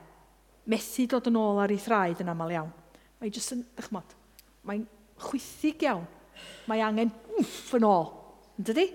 [0.67, 2.73] methu dod yn ôl ar ei thraed yn aml iawn.
[3.21, 3.63] Mae'n jyst yn,
[3.95, 4.15] mod,
[4.67, 4.85] mae'n
[5.23, 6.05] chwythig iawn.
[6.69, 8.11] Mae angen wff yn ôl,
[8.59, 8.87] yn dydy?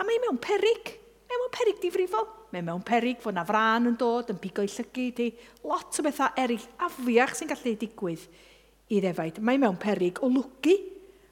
[0.00, 0.94] A mae mewn perig.
[1.28, 2.26] Mae mewn perig difrifol.
[2.50, 5.28] Mae mewn perig fod na fran yn dod, yn pigo i llygu, di.
[5.68, 8.24] lot o bethau eraill afiach sy'n gallu digwydd
[8.90, 9.38] i ddefaid.
[9.44, 10.74] Mae mewn perig o lwgu.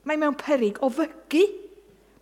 [0.06, 1.42] Mae mewn perig o fygu.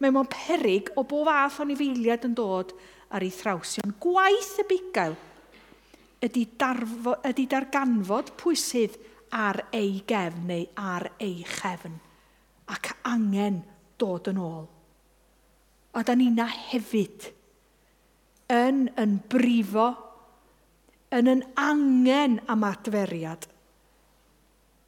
[0.00, 2.74] Mae mewn perig o bo fath o'n ifeiliad yn dod
[3.14, 3.94] ar ei thrawsion.
[4.02, 5.16] Gwaith y bugail
[6.26, 8.98] ydy, darfo, ydy darganfod pwysydd
[9.36, 11.96] ar ei gefn neu ar ei chefn
[12.72, 13.62] ac angen
[14.00, 14.66] dod yn ôl.
[15.96, 17.30] A da ni na hefyd
[18.52, 19.88] yn yn brifo,
[21.14, 23.46] yn yn angen am adferiad,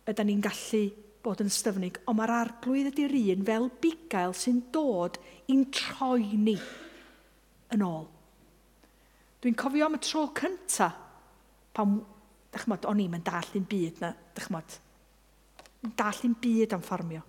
[0.09, 0.83] ydy ni'n gallu
[1.24, 5.18] bod yn styfnig, ond mae'r arglwydd ydy'r un fel bigael sy'n dod
[5.50, 6.57] i'n troi ni
[7.74, 8.07] yn ôl.
[9.42, 10.88] Dwi'n cofio am y tro cynta,
[11.74, 11.98] pan,
[12.54, 14.78] dychmod, o'n i'n dall i'n byd na, dychmod,
[15.87, 17.22] yn dall i'n byd am ffarmio.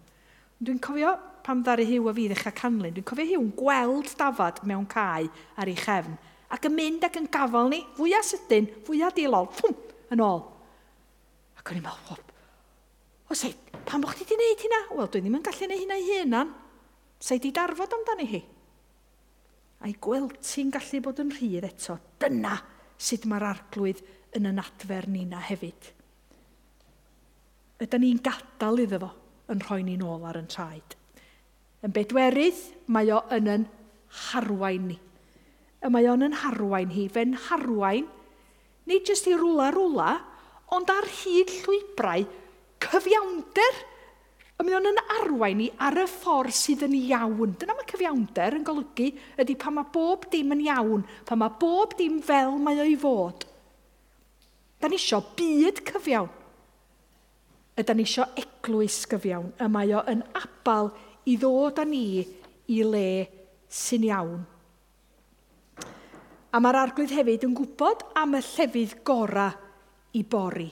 [0.60, 1.14] Dwi'n cofio
[1.46, 5.70] pam ddari hiw a fi ddechrau canlyn, dwi'n cofio hiw'n gweld dafad mewn cae ar
[5.70, 6.18] ei chefn,
[6.50, 9.78] ac yn mynd ac yn gafel ni, fwyaf sydyn, fwyaf dilol, ffwm,
[10.16, 10.44] yn ôl.
[11.60, 12.29] Ac o'n i'n meddwl,
[13.30, 13.54] O, sa'i,
[13.86, 14.80] pan bo'ch chi wedi gwneud hynna?
[14.98, 16.54] Wel, dwi ddim yn gallu gwneud hynna i hunan.
[17.22, 18.42] Sa'i di darfod amdani hi.
[19.86, 22.00] A'i gweld ti'n gallu bod yn rhydd eto.
[22.20, 22.56] Dyna
[23.00, 24.02] sut mae'r arglwydd
[24.38, 25.92] yn yn adfer nina hefyd.
[27.80, 29.12] Ydy'n ni'n gadael iddo fo
[29.54, 30.98] yn rhoi ni'n ôl ar yn traed.
[31.86, 32.60] Yn bedwerydd,
[32.92, 33.70] mae o yn yn
[34.30, 34.98] harwain ni.
[35.80, 38.10] Y mae o'n yn harwain hi, fe'n harwain,
[38.90, 40.10] nid jyst i rwla rwla,
[40.76, 42.26] ond ar hyd llwybrau
[42.84, 43.80] cyfiawnder
[44.60, 47.54] a mae o'n yn arwain ni ar y ffordd sydd yn iawn.
[47.60, 49.08] Dyna mae cyfiawnder yn golygu
[49.40, 53.46] ydy pan mae bob dim yn iawn, pan mae bob dim fel mae o'i fod.
[54.80, 56.36] Da ni isio byd cyfiawn.
[57.80, 60.92] Yda ni isio eglwys gyfiawn, a mae o yn abal
[61.32, 62.20] i ddod â ni
[62.76, 63.10] i le
[63.72, 64.42] sy'n iawn.
[66.52, 69.56] A mae'r arglwydd hefyd yn gwybod am y llefydd gorau
[70.20, 70.68] i bori.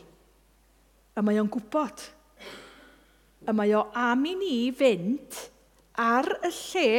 [1.18, 2.04] Y mae o'n gwybod.
[3.48, 5.40] Y mae o am i ni fynd
[5.98, 6.92] ar y lle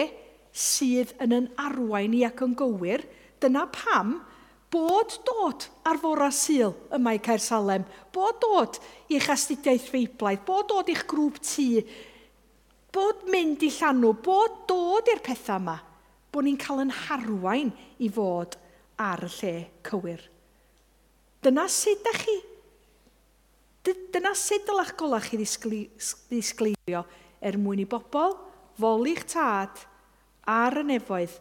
[0.59, 3.05] sydd yn yn arwain i ac yn gywir.
[3.39, 4.17] Dyna pam
[4.73, 8.81] bod dod ar fora syl yma i Caer Salem, bod dod
[9.15, 11.69] i'ch astudiaeth feiblaidd, bod dod i'ch grŵp tŷ,
[12.93, 15.79] bod mynd i llanw, bod dod i'r pethau yma,
[16.33, 18.59] bod ni'n cael yn harwain i fod
[19.01, 19.55] ar y lle
[19.87, 20.21] cywir.
[21.45, 22.37] Dyna sut ydych chi
[23.89, 27.05] Dyna sut dylach golach chi ddisgleirio
[27.41, 28.35] er mwyn i bobl,
[28.79, 29.85] foli'ch tad
[30.49, 31.37] ar y nefoedd.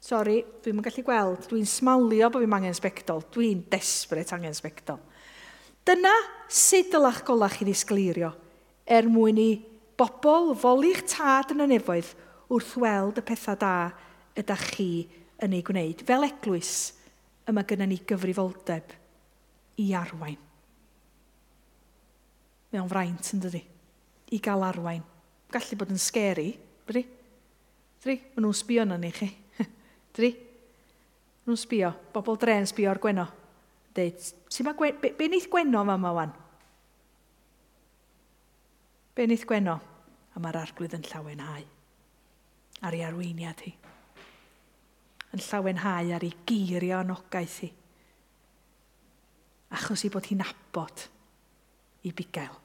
[0.00, 1.46] Sori, dwi'n yn gallu gweld.
[1.50, 3.20] Dwi'n smalio bod fi'n angen sbectol.
[3.34, 5.00] Dwi'n desbryd angen sbectol.
[5.84, 6.14] Dyna
[6.48, 8.32] sut dylach golach chi ddisgleirio
[8.90, 9.50] er mwyn i
[10.00, 12.14] bobl foli'ch tad yn y nefoedd
[12.50, 13.74] wrth weld y pethau da
[14.40, 14.90] ydych chi
[15.44, 16.04] yn ei gwneud.
[16.08, 16.74] Fel eglwys,
[17.48, 18.96] yma gyda ni gyfrifoldeb
[19.80, 20.49] i arwain.
[22.70, 23.62] Mae o'n fraint yn dydi?
[24.30, 25.02] I gael arwain.
[25.50, 26.52] Gallu bod yn scary,
[26.86, 27.02] byddi?
[28.00, 29.26] Dri, maen nhw'n sbio yna ni chi.
[30.16, 31.90] Dri, maen nhw'n sbio.
[32.14, 33.26] Bobl dren sbio ar gweno.
[33.96, 36.32] Deud, si ma gwen, be, be wneith gweno fama wan?
[39.16, 39.76] Be wneith gweno?
[40.30, 41.66] A mae'r arglwydd yn llawenhau
[42.86, 43.74] ar ei arweiniad hi.
[45.34, 47.72] Yn llawenhau ar ei geirio anogaeth hi.
[49.74, 51.06] Achos i bod hi'n abod
[52.06, 52.59] i bigael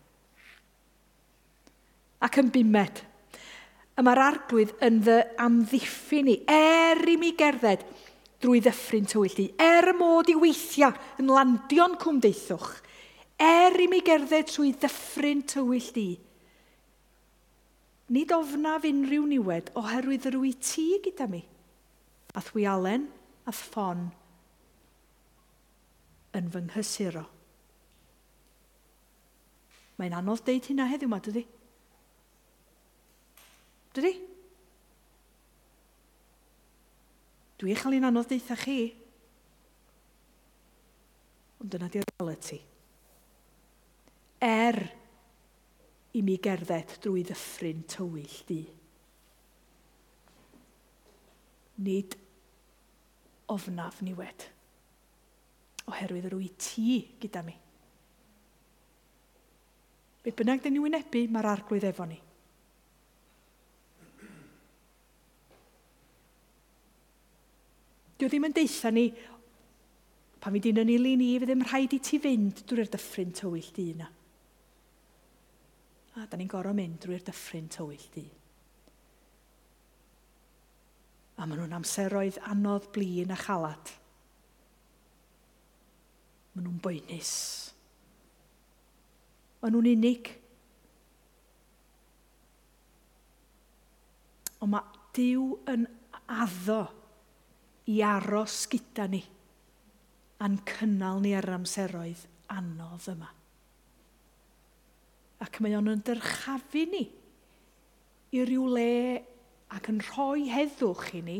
[2.26, 3.04] ac yn bumed.
[3.96, 7.86] Y mae'r arglwydd yn fy amddiffyn ni, er i mi gerdded
[8.44, 12.74] drwy ddyffryn tywyllu, er mod i weithio yn landio'n cwmdeithwch,
[13.42, 16.10] er i mi gerdded trwy ddyffryn tywyll di.
[18.16, 21.42] Nid ofnaf unrhyw niwed oherwydd yr wyt ti gyda mi.
[22.36, 23.08] A thwy alen
[23.48, 24.10] a ffon
[26.36, 27.24] yn fy nghysuro.
[29.96, 31.46] Mae'n anodd deud hynna heddiw yma, dydy?
[33.96, 34.14] Dydy?
[37.56, 38.80] Dwi eich alun anodd deitha chi.
[41.64, 42.60] Ond dyna di'r reality.
[44.44, 44.82] Er
[46.16, 48.60] i mi gerdded drwy ddyffryn tywyll di.
[51.88, 52.20] Nid
[53.52, 54.46] ofnaf ni wed.
[55.88, 57.56] Oherwydd rwy ti gyda mi.
[60.26, 62.18] Be bynnag dyn ni wynebu, mae'r arglwydd efo ni.
[68.20, 69.10] Dio ddim yn deitha ni,
[70.40, 73.72] pan fi dyn yn ili ni, fydd ddim rhaid i ti fynd drwy'r dyffryn tywyll
[73.76, 74.08] di yna.
[76.16, 78.24] A da ni'n gorau mynd drwy'r dyffryn tywyll di.
[81.36, 83.92] A maen nhw'n amseroedd anodd blin a chalad.
[86.54, 87.34] Maen nhw'n boenus.
[89.60, 90.32] Maen nhw'n unig.
[94.64, 95.86] Ond mae Dyw yn
[96.28, 96.82] addo
[97.92, 99.22] i aros gyda ni
[100.44, 103.30] a'n cynnal ni ar amseroedd anodd yma.
[105.44, 107.06] Ac mae o'n dyrchafu ni
[108.36, 108.92] i ryw le
[109.76, 111.40] ac yn rhoi heddwch i ni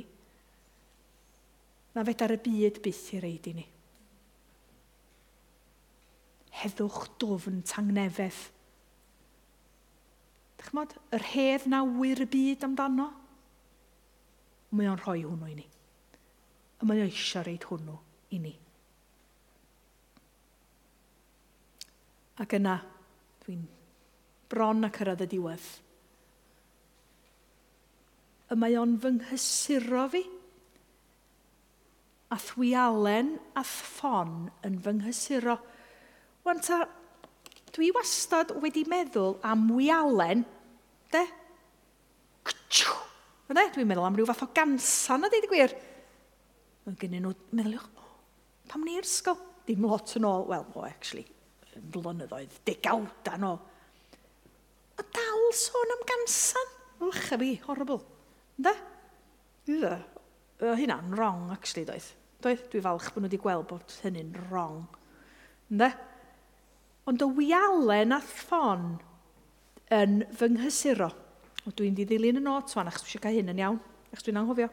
[1.96, 3.66] na fedar y byd byth i reid i ni.
[6.56, 8.42] Heddwch dofn tangnefedd.
[10.60, 13.10] Dych chmod, yr hedd na wir y byd amdano,
[14.76, 15.68] mae o'n rhoi hwnnw i ni
[16.80, 17.96] a mae eisiau reid hwnnw
[18.36, 18.54] i ni.
[22.44, 22.76] Ac yna,
[23.46, 23.64] dwi'n
[24.52, 25.68] bron a cyrraedd y diwedd.
[28.52, 30.24] Y mae o'n fy nghysuro fi
[32.36, 34.36] a thwialen a thffon
[34.68, 35.56] yn fy nghysuro.
[36.46, 36.84] Wan ta,
[37.76, 40.44] dwi wastad wedi meddwl am wialen,
[41.14, 41.24] de?
[42.46, 43.02] Ctw!
[43.46, 45.76] Dwi'n meddwl am rhyw fath o gansan a dweud y gwir.
[46.86, 48.10] Mae gen nhw, meddyliwch, oh,
[48.70, 49.40] pam ni'r sgol?
[49.66, 51.26] Dim lot yn ôl, wel, o, actually,
[51.94, 53.54] blynyddoedd, degawdan o.
[54.96, 56.76] A dal sôn am gansan.
[57.08, 58.04] Ych a fi, horrible.
[58.60, 58.76] Ynda?
[59.66, 59.96] Ydda.
[60.62, 62.12] O hynna'n wrong, actually, doedd.
[62.46, 64.86] Doedd, dwi falch bod nhw wedi gweld bod hynny'n wrong.
[65.74, 65.90] Ynda?
[67.10, 68.96] Ond o wialen a ffon
[69.94, 71.10] yn fy nghysuro.
[71.66, 73.82] Dwi'n di ddilyn y not, swan, achos dwi eisiau cael hyn yn iawn,
[74.14, 74.70] achos dwi'n anghofio.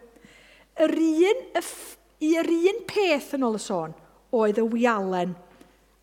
[0.84, 1.62] Yr un y
[2.22, 3.96] i'r un peth yn ôl y sôn
[4.32, 5.34] oedd y wialen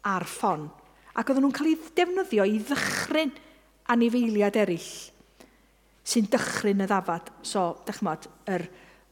[0.07, 0.67] a'r ffon.
[1.15, 3.31] Ac oedden nhw'n cael ei defnyddio i ddychryn
[3.89, 4.91] anifeiliad eraill
[6.09, 7.31] sy'n dychryn y ddafad.
[7.45, 8.65] So, dychmod, yr,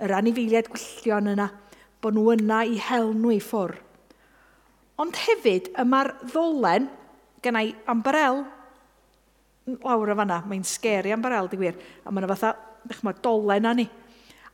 [0.03, 1.47] yr anifeiliad gwyllion yna,
[2.01, 3.75] bod nhw yna i hel nhw i ffwr.
[5.01, 6.87] Ond hefyd, y mae'r ddolen,
[7.45, 8.43] gennau ambarel,
[9.83, 12.53] lawr o fanna, mae'n sgeri ambarel, di gwir, a mae'n fatha,
[12.87, 13.87] dychmod, chmod, dolen ni.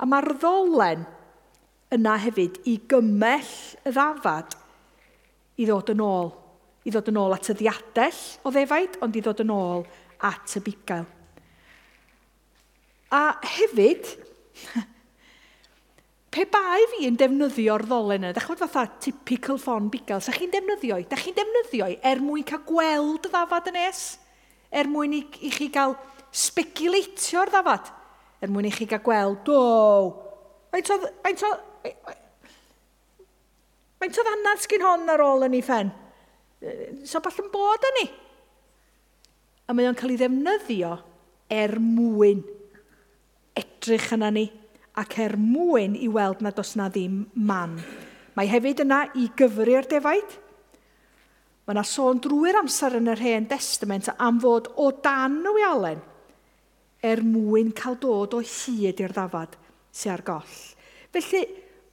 [0.02, 1.06] A mae'r ddolen
[1.94, 3.52] yna hefyd i gymell
[3.86, 4.56] y ddafad
[5.60, 6.32] i ddod yn ôl.
[6.84, 9.86] I ddod yn ôl at y ddiadell o ddefaid, ond i ddod yn ôl
[10.26, 11.06] at y bugail.
[13.14, 14.10] A hefyd,
[16.34, 20.52] pe bai fi yn defnyddio'r ddolen yna, da chi'n fatha typical ffon bugail, sa chi'n
[20.54, 21.08] defnyddio i?
[21.10, 24.04] Da chi'n defnyddio i er mwyn cael gweld y ddafad yn es?
[24.74, 25.94] Er mwyn i, i chi gael
[26.34, 27.94] speculatio'r ddafad?
[28.44, 30.34] Er mwyn i chi gael gweld, o,
[30.74, 30.90] Faint
[31.22, 31.66] faint oedd,
[34.04, 35.92] Mae'n todd anad sgyn hon ar ôl yn ei ffen.
[37.08, 38.08] So ball yn bod yn ni.
[39.68, 40.92] A mae o'n cael ei ddefnyddio
[41.54, 42.44] er mwyn
[43.56, 44.48] edrych yna ni
[45.00, 47.78] ac er mwyn i weld nad os na ddim man.
[48.36, 50.38] Mae hefyd yna i gyfru'r defaid.
[51.64, 56.02] Mae yna sôn drwy'r amser yn yr hen testament am fod o dan y wialen
[57.04, 59.58] er mwyn cael dod o hyd i'r ddafad
[59.94, 60.56] sy'n ar goll.
[61.14, 61.44] Felly,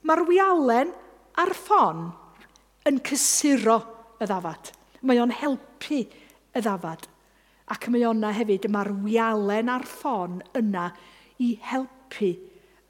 [0.07, 0.93] Mae'r wialen
[1.41, 2.07] a'r ffon
[2.89, 3.79] yn cysuro
[4.21, 4.73] y ddafad.
[5.07, 7.07] Mae o'n helpu y ddafad.
[7.71, 10.91] Ac mae o'na hefyd, mae'r wialen a'r ffon yna
[11.41, 12.33] i helpu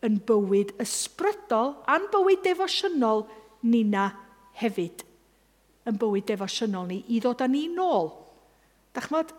[0.06, 3.26] yn bywyd ysbrydol a'n bywyd defosiynol
[3.68, 4.08] nina
[4.60, 5.04] hefyd.
[5.88, 8.10] Yn bywyd defosiynol ni i ddod â ni nôl.
[8.96, 9.34] Dach chmod,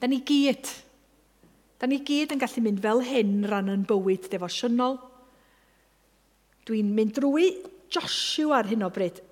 [0.00, 0.70] da ni gyd.
[1.78, 4.98] Da ni gyd yn gallu mynd fel hyn ran yn bywyd defosiynol,
[6.68, 7.48] Dwi'n mynd drwy
[7.88, 9.22] Joshua ar hyn o bryd.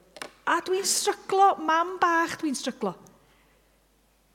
[0.48, 2.94] A dwi'n stryglo, mam bach dwi'n stryglo.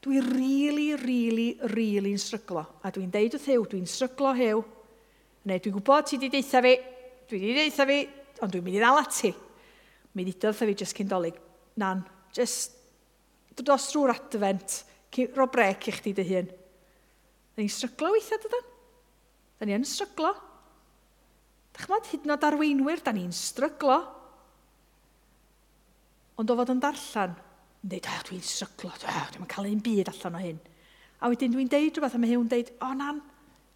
[0.06, 2.64] Dwi'n rili, rili, rili'n stryglo.
[2.86, 4.62] A dwi'n deud wrth Hew, dwi'n stryglo Hew.
[5.50, 6.76] Neu dwi'n gwybod ti wedi deitha fi,
[7.30, 7.98] dwi wedi deitha fi,
[8.42, 9.34] ond dwi'n mynd i ddal ati.
[10.14, 11.38] Mi ddudodd fi jyst cyn dolyg.
[11.82, 12.04] Nan,
[12.36, 12.78] jyst
[13.58, 14.82] dod os drwy'r advent,
[15.38, 16.54] ro brec i chdi dy hun.
[17.56, 18.70] Da ni'n stryglo weithiau dydyn.
[19.58, 20.36] Da ni'n stryglo.
[21.82, 23.98] Chmod, hyd yn oed arweinwyr, da ni'n stryglo.
[26.41, 27.34] Ond o fod yn darllen,
[27.82, 30.62] yn dweud, oh, dwi'n stryglo, dwi'n cael ein byd allan o hyn.
[31.22, 33.22] A wedyn dwi'n deud rhywbeth, a mae hwn deud, o nan,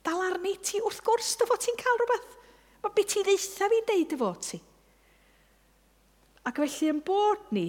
[0.05, 2.37] dal arni ti, wrth gwrs, dy fod ti'n cael rhywbeth.
[2.85, 4.61] Mae beth ti ddeitha fi'n deud dy fod ti.
[6.45, 7.67] Ac felly yn bod ni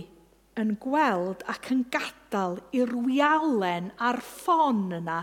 [0.61, 5.22] yn gweld ac yn gadael i'r wialen a'r ffon yna,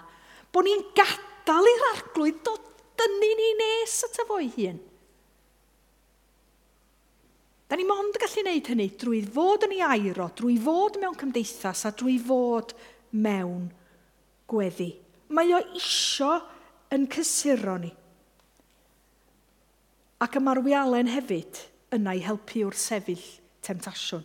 [0.53, 2.65] bod ni'n gadael i'r arglwydd dod
[3.01, 4.81] dynnu ni nes at y fwy hun.
[7.73, 11.15] Da ni mond yn gallu gwneud hynny drwy fod yn ei airo, drwy fod mewn
[11.17, 12.75] cymdeithas a drwy fod
[13.17, 13.63] mewn
[14.45, 14.91] gweddi.
[15.33, 16.35] Mae o isio
[16.93, 17.89] yn cysuro ni.
[20.21, 21.63] Ac y marwialen hefyd
[21.97, 23.25] yna i helpu wrth sefyll
[23.65, 24.21] temtasiwn.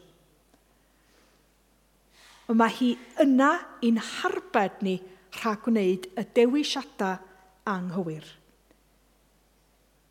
[2.53, 2.91] Mae hi
[3.25, 4.99] yna i'n harbed ni
[5.39, 7.17] rhag gwneud y dewisiadau
[7.65, 8.29] anghywir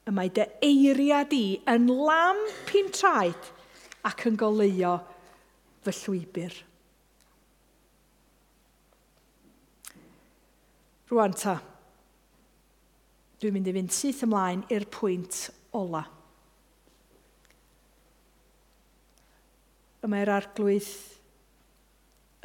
[0.07, 2.39] y mae dy eiriad i yn lam
[2.79, 3.49] i'n traed
[4.07, 4.93] ac yn goleuo
[5.83, 6.55] fy llwybr.
[11.07, 11.57] Rwan ta,
[13.39, 16.03] dwi'n mynd i fynd syth ymlaen i'r pwynt ola.
[20.03, 20.89] Y mae'r arglwydd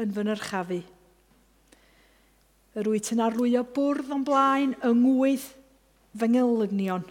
[0.03, 0.83] yn fy nyrchafu.
[2.79, 5.51] Yr wyt yn arlwyo bwrdd o'n blaen yng ngwydd
[6.19, 7.05] fy ngylygnion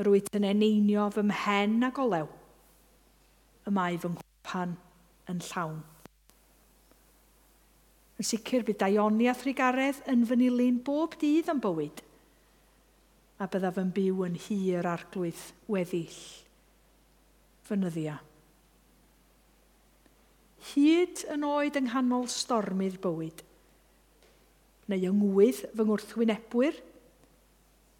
[0.00, 2.28] yr wyt yn eneinio fy mhen a golew,
[3.68, 4.76] y mae fy nghwpan
[5.30, 5.82] yn llawn.
[8.16, 12.02] Yn sicr bydd daioni a thrigaredd yn fy nilyn bob dydd yn bywyd,
[13.42, 15.40] a byddaf yn byw yn hir arglwydd
[15.72, 16.20] weddill
[17.66, 18.18] fynyddia.
[20.72, 23.42] Hyd yn oed yng nghanol stormydd bywyd,
[24.88, 26.78] neu yngwydd fy ngwrthwynebwyr,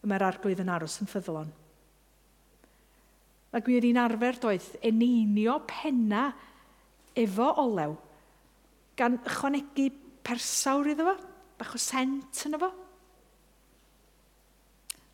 [0.03, 1.51] y mae'r arglwydd yn aros yn ffyddlon.
[3.53, 6.31] Ac mi oedd hi'n arfer doedd eneinio penna
[7.21, 7.93] efo olew
[8.97, 9.91] gan ychwanegu
[10.25, 11.15] persawr iddo fo,
[11.61, 12.71] bach o sent yno fo.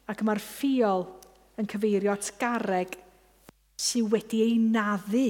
[0.09, 1.03] Ac mae'r ffiol
[1.59, 2.95] yn cyfeirio at garreg
[3.79, 5.27] sydd wedi ei naddu,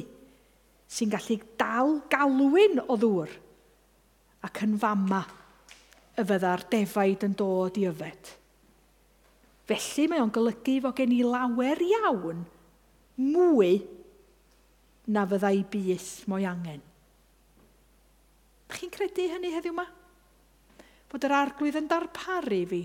[0.89, 3.33] sy'n gallu dal galwyn o ddŵr.
[4.45, 5.23] Ac yn fama
[6.19, 8.37] y fydda'r defaid yn dod i yfed.
[9.69, 12.45] Felly mae o'n golygu fod gen i lawer iawn–
[13.19, 13.79] mwy
[15.11, 16.83] na fyddai bus mwy angen.
[18.69, 19.87] Ydych chi'n credu hynny heddiw yma?
[21.09, 22.83] Bod yr arglwydd yn darparu fi,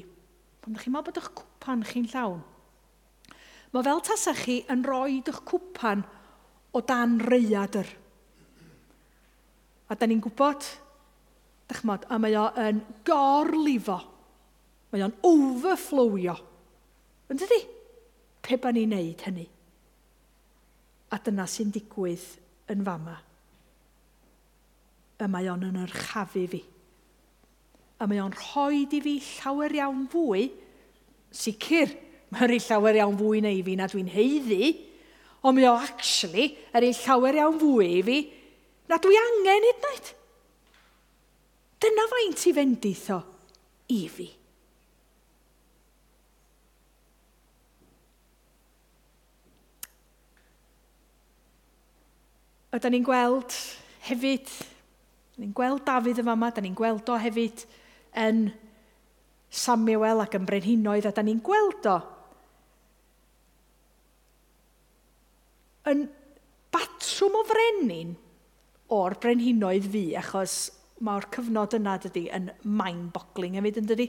[0.63, 2.41] pan ydych chi'n meddwl bod eich cwpan chi'n llawn.
[3.73, 6.05] Mae fel tasach chi yn rhoi eich cwpan
[6.73, 7.89] o dan reiadr.
[9.91, 10.65] A da ni'n gwybod,
[11.69, 13.99] dych mod, a mae o yn gorlifo.
[14.93, 16.37] Mae o'n overflowio.
[17.29, 17.59] Yn dydi?
[18.43, 19.45] Pe ba ni'n neud hynny?
[21.13, 22.25] A dyna sy'n digwydd
[22.73, 23.15] yn fama.
[25.21, 26.61] Y mae o'n yn yrchafu fi.
[28.01, 30.47] A mae o'n rhoi i fi llawer iawn fwy,
[31.33, 31.93] sicr,
[32.33, 34.73] mae'n rhoi llawer iawn fwy neu fi na dwi'n heiddi,
[35.43, 38.19] ond mae o actually yn rhoi llawer iawn fwy i fi
[38.89, 40.13] na dwi angen hyd nid.
[41.83, 43.19] Dyna faint i fendith o
[43.91, 44.29] i fi.
[52.73, 53.53] Ydy'n ni'n gweld
[54.07, 54.49] hefyd,
[55.37, 57.67] ni'n gweld Dafydd yn fama, da ni'n gweld o hefyd
[58.17, 58.47] yn
[59.53, 61.99] Samuel ac yn Brenhinoedd, a da ni'n gweld o
[65.91, 66.05] yn
[66.73, 68.13] batrwm o frenin
[68.93, 70.55] o'r brenhinoedd fi, achos
[71.03, 74.07] mae'r cyfnod yna dydy yn mind-boggling hefyd yn dydy.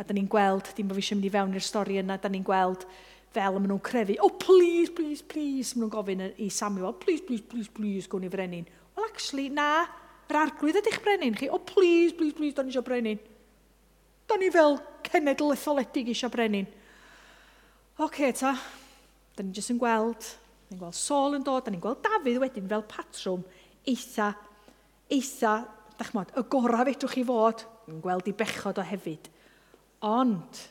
[0.00, 2.30] A da ni'n gweld, dim bod fi eisiau mynd i fewn i'r stori yna, da
[2.32, 2.86] ni'n gweld
[3.32, 7.44] fel maen nhw'n crefu, oh please, please, please, maen nhw'n gofyn i Samuel, please, please,
[7.48, 8.68] please, please, gwn i frenin.
[8.96, 9.86] Wel, actually, na,
[10.30, 13.20] yr arglwydd ydych brenin chi, oh please, please, please, do'n i eisiau brenin.
[14.30, 14.78] Do'n i fel
[15.08, 16.68] cenedl etholedig eisiau brenin.
[17.98, 18.54] Oce, okay, ta,
[19.36, 22.40] da ni jyst yn gweld, da ni'n gweld Saul yn dod, da ni'n gweld Dafydd
[22.40, 23.44] wedyn fel patrwm
[23.88, 24.32] eitha,
[25.12, 25.54] eitha,
[25.98, 29.28] da chmod, y gorau fedrwch chi fod, yn gweld i bechod o hefyd.
[30.08, 30.62] Ond,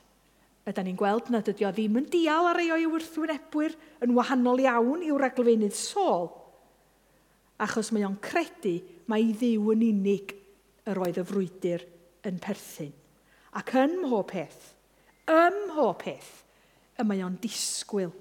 [0.70, 3.74] Ydyn ni'n gweld nad ydy o ddim yn dial ar ei o'i wrthwynebwyr
[4.06, 6.30] yn wahanol iawn i'w raglfeinydd Sol,
[7.62, 8.76] achos mae o'n credu
[9.10, 10.36] mae ddiw yn unig
[10.92, 11.86] yr oedd y frwydr
[12.30, 12.94] yn perthyn.
[13.58, 14.70] Ac ym mhob peth,
[15.34, 16.32] ym mhob peth,
[17.02, 18.14] y mae o'n disgwyl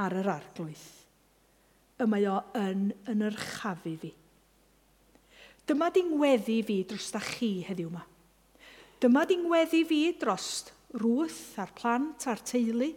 [0.00, 0.86] ar yr arglwydd.
[2.00, 4.10] Y mae o yn yn yrchafu fi.
[5.68, 8.02] Dyma dingweddi fi dros da chi heddiw yma.
[9.00, 10.48] Dyma dingweddi fi dros
[10.98, 12.90] rwth a'r plant a'r teulu.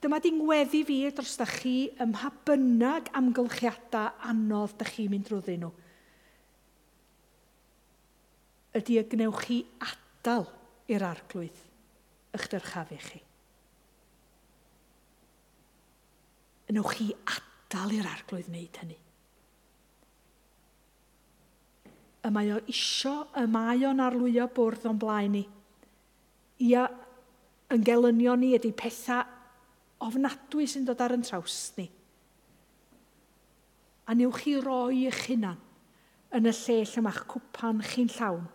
[0.00, 5.28] Dyma di ngweddi fi dros da chi ym mha bynnag amgylchiadau anodd da chi'n mynd
[5.28, 5.72] drwyddyn nhw.
[8.76, 10.46] Ydy y gnewch chi adal
[10.92, 11.64] i'r arglwydd
[12.36, 13.22] eich dyrchafu chi.
[16.70, 18.98] Ynwch chi adal i'r arglwydd wneud hynny.
[22.26, 25.44] Y mae o isio, y mae o'n arlwyo bwrdd o'n blaen ni
[26.62, 26.86] ia,
[27.72, 29.24] yn gelynio ni ydy pethau
[30.06, 31.86] ofnadwy sy'n dod ar yn traws ni.
[34.06, 35.58] A newch chi roi eich hunan
[36.36, 38.46] yn y lle lle mae'ch cwpan chi'n llawn.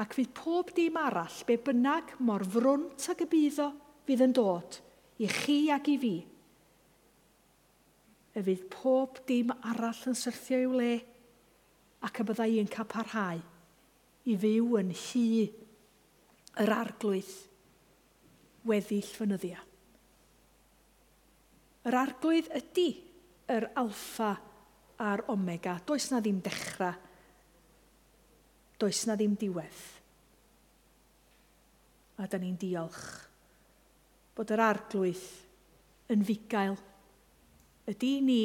[0.00, 3.68] Ac fydd pob dim arall, be bynnag mor frwnt ag y byddo,
[4.06, 4.80] fydd yn dod
[5.22, 6.14] i chi ac i fi.
[8.34, 10.94] Y fydd pob dim arall yn syrthio i'w le
[12.04, 13.38] ac y byddai i'n cael parhau
[14.24, 15.63] i fyw yn hyd
[16.62, 17.32] yr arglwydd
[18.68, 19.58] weddill fynyddia.
[21.84, 22.86] Yr arglwydd ydy
[23.52, 24.30] yr alfa
[25.04, 25.76] a'r omega.
[25.84, 26.94] Does na ddim dechrau.
[28.80, 29.82] Does na ddim diwedd.
[32.22, 33.04] A da ni'n diolch
[34.34, 35.24] bod yr arglwydd
[36.14, 36.76] yn fugail.
[37.90, 38.40] Ydy ni,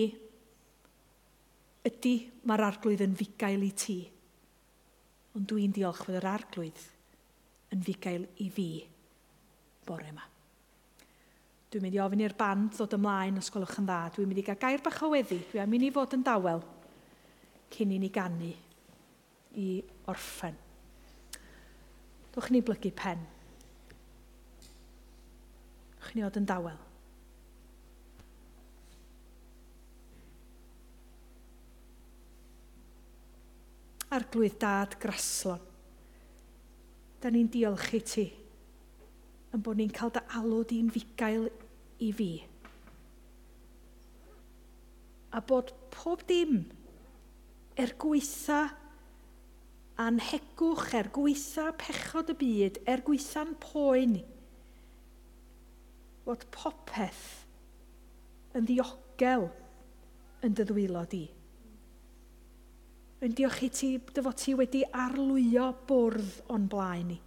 [1.87, 2.13] ydy
[2.49, 3.99] mae'r arglwydd yn fugail i ti.
[5.37, 6.87] Ond dwi'n diolch bod yr arglwydd
[7.73, 8.69] yn fugail i fi
[9.85, 10.25] bore yma.
[11.69, 13.99] Dwi'n mynd i ofyn i'r band ddod ymlaen os gwelwch yn dda.
[14.15, 15.37] Dwi'n mynd i gael gair bach o weddi.
[15.51, 16.63] Dwi'n mynd i fod yn dawel
[17.69, 18.49] cyn i ni gannu
[19.61, 19.67] i
[20.09, 20.57] orffen.
[22.33, 23.21] Dwch ni blygu pen.
[25.99, 26.85] Dwch ni fod yn dawel.
[34.17, 35.68] Arglwydd dad graslon
[37.19, 38.27] da ni'n diolch i ti
[39.55, 41.47] yn bod ni'n cael dy alw di'n fugail
[42.05, 42.31] i fi.
[45.33, 46.61] A bod pob dim
[47.79, 48.61] er gweitha
[49.99, 54.19] anhegwch, er gweitha pechod y byd, er gweitha'n poen,
[56.25, 57.25] bod popeth
[58.57, 59.49] yn ddiogel
[60.45, 61.25] yn dy ddwylo di.
[63.19, 67.17] Yn diolch i ti, dy fod ti wedi arlwyo bwrdd o'n blaen ni.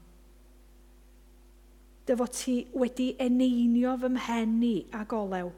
[2.09, 5.51] Dy fod ti wedi eneinio fy mhen ni a golew.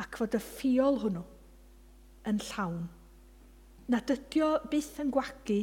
[0.00, 1.24] Ac fod y ffiol hwnnw
[2.30, 2.86] yn llawn.
[3.92, 5.60] Na dydio byth yn gwagu,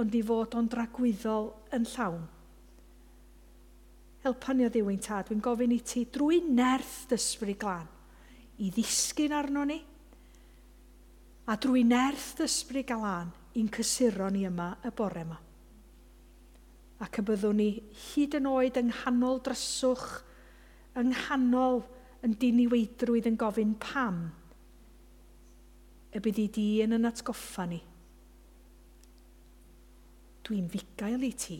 [0.00, 2.22] ond i fod o'n dragwyddol yn llawn.
[4.24, 7.88] Helpa ni o ddiwyn tad, dwi'n gofyn i ti drwy nerth dysbryd glan,
[8.64, 9.82] i ddisgyn arno ni,
[11.44, 15.36] a drwy nerth ysbryd galan i'n cysuro ni yma y bore yma.
[17.04, 17.68] Ac y byddwn ni
[18.06, 20.22] hyd yn oed yng nghanol dryswch,
[20.96, 21.82] yng nghanol
[22.24, 24.22] yn diniweidrwydd yn gofyn pam,
[26.14, 27.80] y bydd i di yn yn atgoffa ni.
[30.44, 31.58] Dwi'n fugail i ti.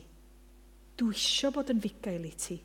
[0.95, 2.57] Dwi isio bod yn fugail i ti.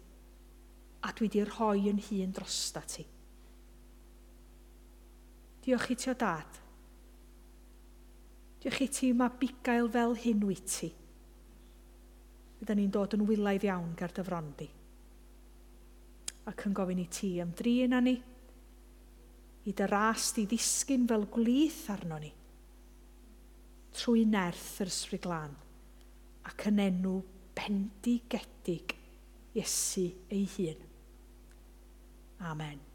[1.03, 3.05] A dwi di rhoi yn hun drosta ti.
[5.65, 6.59] Diolch i ti o dad
[8.59, 10.89] diolch i ti mae bigael fel hyn wyt ti.
[12.59, 14.67] Byddwn ni'n dod yn wylaidd iawn ger dy frondi.
[16.49, 18.15] Ac yn gofyn i ti ymdrin â ni,
[19.69, 22.31] i dy rast i ddisgyn fel gwlyth arno ni,
[23.95, 25.55] trwy nerth yr ysbryd glân,
[26.49, 27.19] ac yn enw
[27.55, 28.95] bendigedig
[29.57, 30.85] Iesu ei hun.
[32.39, 32.88] Amen.